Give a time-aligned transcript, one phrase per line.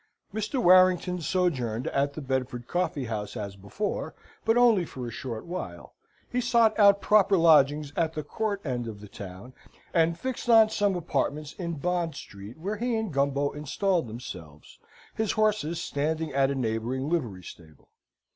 [0.33, 0.57] Mr.
[0.59, 5.93] Warrington sojourned at the Bedford Coffee House as before, but only for a short while.
[6.27, 9.53] He sought out proper lodgings at the Court end of the town,
[9.93, 14.79] and fixed on some apartments in Bond Street, where he and Gumbo installed themselves,
[15.13, 17.89] his horses standing at a neighbouring livery stable.